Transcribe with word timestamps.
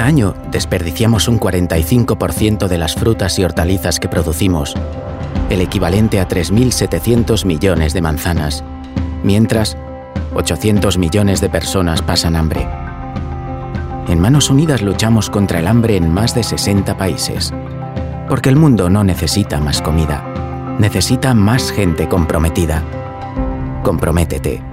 Cada 0.00 0.08
año 0.08 0.34
desperdiciamos 0.50 1.28
un 1.28 1.38
45% 1.38 2.68
de 2.68 2.78
las 2.78 2.94
frutas 2.94 3.38
y 3.38 3.44
hortalizas 3.44 4.00
que 4.00 4.08
producimos, 4.08 4.74
el 5.50 5.60
equivalente 5.60 6.20
a 6.20 6.26
3.700 6.26 7.44
millones 7.44 7.92
de 7.92 8.00
manzanas, 8.00 8.64
mientras 9.22 9.76
800 10.34 10.96
millones 10.96 11.42
de 11.42 11.50
personas 11.50 12.00
pasan 12.00 12.34
hambre. 12.34 12.66
En 14.08 14.20
Manos 14.20 14.48
Unidas 14.48 14.80
luchamos 14.80 15.28
contra 15.28 15.58
el 15.58 15.66
hambre 15.66 15.96
en 15.96 16.10
más 16.10 16.34
de 16.34 16.44
60 16.44 16.96
países, 16.96 17.52
porque 18.26 18.48
el 18.48 18.56
mundo 18.56 18.88
no 18.88 19.04
necesita 19.04 19.60
más 19.60 19.82
comida, 19.82 20.24
necesita 20.78 21.34
más 21.34 21.72
gente 21.72 22.08
comprometida. 22.08 22.82
Comprométete 23.82 24.69